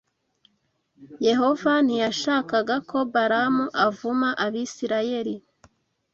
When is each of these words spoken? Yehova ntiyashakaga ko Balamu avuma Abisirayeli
Yehova 1.27 1.73
ntiyashakaga 1.85 2.75
ko 2.89 2.97
Balamu 3.13 3.65
avuma 3.85 4.29
Abisirayeli 4.45 5.35